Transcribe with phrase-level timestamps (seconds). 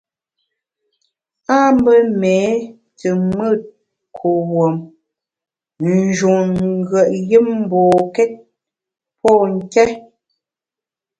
[1.55, 2.49] A mbe méé
[2.97, 3.61] te mùt
[4.15, 4.75] kuwuom,
[5.81, 6.43] n’ njun
[6.77, 8.31] ngùet yùm mbokét
[9.21, 9.83] pô nké.